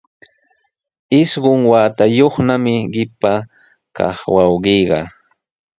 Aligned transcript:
Isqun 1.21 1.59
watayuqnami 1.71 2.73
qipa 2.93 3.31
kaq 3.95 4.17
wawqiiqa. 4.35 4.99